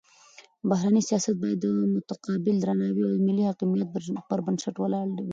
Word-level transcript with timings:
بهرنی 0.69 1.01
سیاست 1.09 1.35
باید 1.41 1.57
د 1.61 1.65
متقابل 1.95 2.55
درناوي 2.59 3.03
او 3.05 3.13
ملي 3.27 3.43
حاکمیت 3.49 3.89
پر 4.29 4.39
بنسټ 4.45 4.75
ولاړ 4.79 5.07
وي. 5.11 5.29